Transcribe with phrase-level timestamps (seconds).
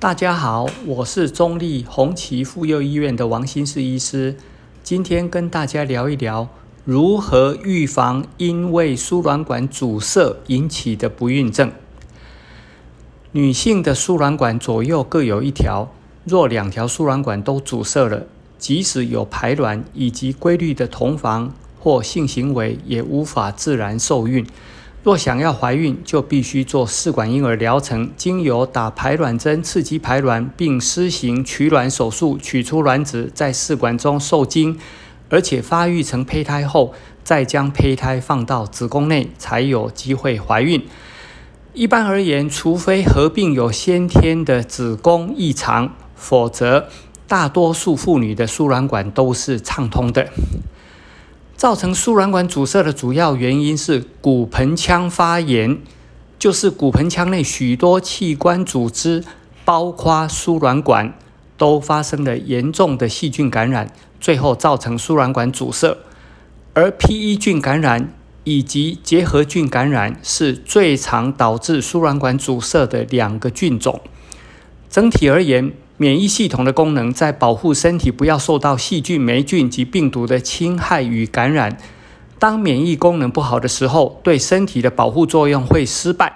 [0.00, 4.34] 大家好，我是中立红旗妇幼医院的王新世医师，
[4.82, 6.48] 今天跟大家聊一聊
[6.86, 11.70] 如何预防因为输卵管阻塞引起的不孕症。
[13.32, 15.92] 女性的输卵管左右各有一条，
[16.24, 18.26] 若两条输卵管都阻塞了，
[18.56, 24.46] 即使有排卵以及规律的同房或性行为，也无法自然受孕。
[25.02, 34.78] 若想要怀孕，就必须做试管婴儿疗程，经由打排卵针刺激排卵，并施行取卵手术，取出卵子，在试管中受精，
[35.30, 36.92] 而且发育成胚胎后，
[37.24, 40.86] 再将胚胎放到子宫内，才有机会怀孕。
[41.72, 46.88] 一般而言，除非合并有先天的子宫异常，否则
[47.26, 50.28] 大多数妇女的输卵管都是畅通的。
[51.60, 55.76] 造成输卵管阻塞的主要原因是骨盆腔发炎，
[56.38, 59.22] 就是骨盆腔内许多器官组织，
[59.62, 61.12] 包括输卵管，
[61.58, 65.98] 都发生了严重的细菌感染，最后造成输卵管阻塞。
[66.72, 74.00] 而 P-E 菌感染以及结核菌感染是最常导致输卵管阻塞的两个菌种。
[74.88, 81.76] 整体而言，免疫系统的功能在保护身体不要受到细菌、霉菌及病毒的侵害与感染。
[82.38, 86.32] 当免疫功能不好的时候，对身体的保护作用会失败，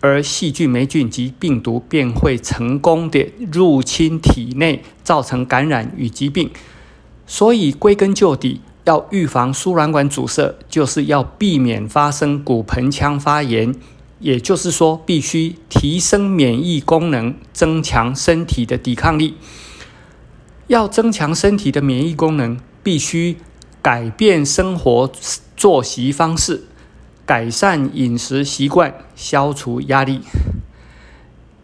[0.00, 6.50] 而细菌、霉菌及病毒便会成功的入侵体内，造成感染与疾病。
[7.28, 13.72] 所以归根究底，要预防输卵管阻塞，就是要避免发生骨盆腔发炎。
[14.18, 19.36] 也就是说，必须提升免疫功能，增强身体的抵抗力。
[20.68, 23.36] 要增强身体的免疫功能，必须
[23.82, 25.12] 改变生活
[25.56, 26.64] 作息方式，
[27.24, 30.22] 改善饮食习惯，消除压力。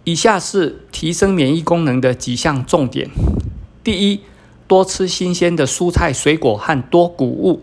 [0.04, 3.08] 以下是提升免疫功能的几项重点：
[3.82, 4.20] 第一，
[4.68, 7.62] 多吃新鲜的蔬菜水果和多谷物；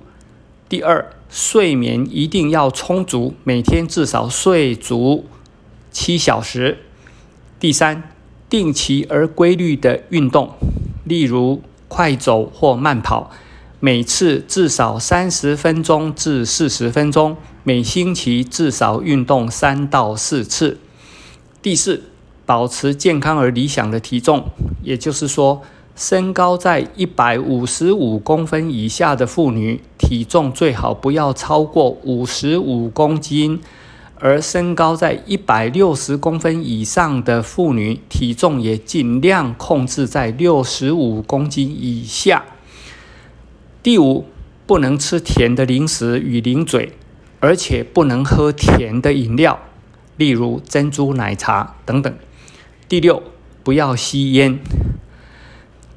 [0.67, 5.27] 第二，睡眠一定要充足，每天至少睡足
[5.91, 6.79] 七小时。
[7.59, 8.11] 第三，
[8.49, 10.55] 定期而规律的运动，
[11.03, 13.29] 例如快走或慢跑，
[13.79, 20.79] 每次至少三十分钟至四十分钟，每星期至少运动三到四次。
[21.61, 22.03] 第四，
[22.45, 24.49] 保持健康而理想的体重，
[24.83, 25.61] 也就是说。
[25.99, 33.59] 身高在一百五十五公分以下的妇女，体重最好不要超过五十五公斤；
[34.15, 42.45] 而身高在一百六十公分以上的妇女，体重也尽量控制在六十五公斤以下。
[43.83, 44.23] 第五，
[44.65, 46.93] 不能吃甜的零食与零嘴，
[47.41, 49.59] 而且不能喝甜的饮料，
[50.15, 52.15] 例如珍珠奶茶等等。
[52.87, 53.21] 第六，
[53.65, 54.57] 不要吸烟。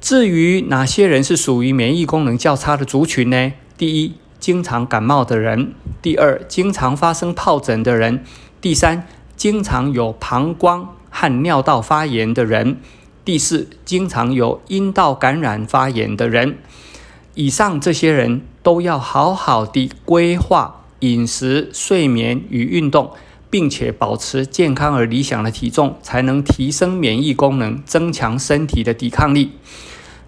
[0.03, 3.53] 至于哪些人是属于免疫功能较差的族群呢？
[3.77, 5.67] 第一，经常感冒的人；
[6.01, 8.17] 第二，经常发生疱疹的人；
[8.59, 12.75] 第三，经常有膀胱和尿道发炎的人；
[13.23, 16.57] 第四，经常有阴道感染发炎的人。
[17.35, 23.11] 以上这些人都要好好的规划饮食、睡眠与运动，
[23.49, 29.51] 并且保持健康而理想的体重，才能提升免疫功能，增强身体的抵抗力。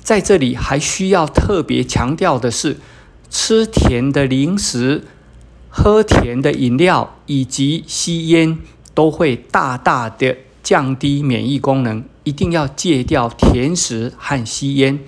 [0.06, 2.78] 在这里还需要特别强调的是，
[3.32, 5.04] 吃甜的零食、
[5.68, 8.60] 喝甜的饮料以及吸烟
[8.94, 15.00] 都会大大的降低免疫功能，一定要戒掉甜食和吸烟。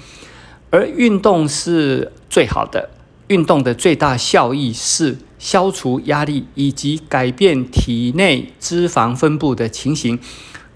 [0.71, 2.89] 而运动是最好的，
[3.27, 10.17] 运动的最大效益是消除压力以及改变体内脂肪分布的情形，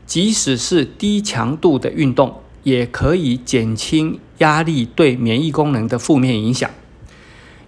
[0.05, 2.43] 即使是低强度的运动。
[2.63, 6.69] 也可以减轻压力对免疫功能的负面影响。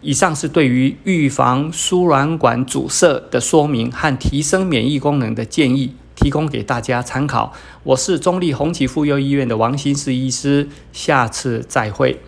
[0.01, 7.53] 以上是对于预防输卵管阻塞的说明和提升免疫功能的建议，提供给大家参考。
[7.83, 12.19] 我是中立红旗妇幼医院的王新世医师，下次再会。